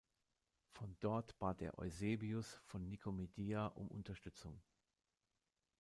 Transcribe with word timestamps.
Von 0.71 0.97
dort 0.99 1.37
bat 1.37 1.61
er 1.61 1.77
Eusebius 1.77 2.59
von 2.65 2.89
Nikomedia 2.89 3.67
um 3.67 3.87
Unterstützung. 3.87 4.59